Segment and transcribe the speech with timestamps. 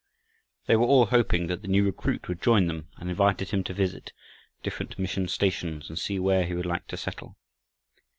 [0.65, 3.73] They were all hoping that the new recruit would join them, and invited him to
[3.75, 4.13] visit
[4.63, 7.37] different mission stations, and see where he would like to settle.